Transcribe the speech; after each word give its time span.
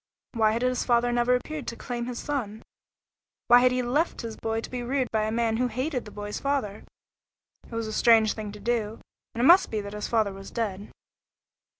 Why 0.31 0.53
had 0.53 0.63
his 0.63 0.83
father 0.83 1.11
never 1.11 1.35
appeared 1.35 1.67
to 1.67 1.75
claim 1.75 2.07
his 2.07 2.17
son? 2.17 2.63
Why 3.49 3.59
had 3.59 3.71
he 3.71 3.83
left 3.83 4.21
his 4.21 4.35
boy 4.35 4.61
to 4.61 4.69
be 4.71 4.81
reared 4.81 5.11
by 5.11 5.25
a 5.25 5.31
man 5.31 5.57
who 5.57 5.67
hated 5.67 6.05
the 6.05 6.11
boy's 6.11 6.39
father? 6.39 6.83
It 7.67 7.71
was 7.75 7.85
a 7.85 7.93
strange 7.93 8.33
thing 8.33 8.51
to 8.53 8.59
do, 8.59 8.99
and 9.35 9.43
it 9.43 9.45
must 9.45 9.69
be 9.69 9.79
that 9.81 9.93
his 9.93 10.07
father 10.07 10.33
was 10.33 10.49
dead. 10.49 10.89